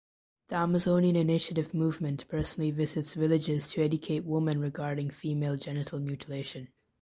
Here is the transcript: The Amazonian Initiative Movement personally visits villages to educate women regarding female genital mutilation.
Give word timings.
The 0.47 0.55
Amazonian 0.55 1.15
Initiative 1.15 1.75
Movement 1.75 2.27
personally 2.27 2.71
visits 2.71 3.13
villages 3.13 3.69
to 3.73 3.83
educate 3.83 4.25
women 4.25 4.59
regarding 4.59 5.11
female 5.11 5.57
genital 5.57 5.99
mutilation. 5.99 6.69